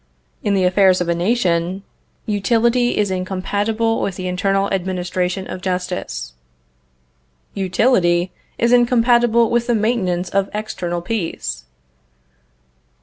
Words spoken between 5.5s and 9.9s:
justice. Utility is incompatible with the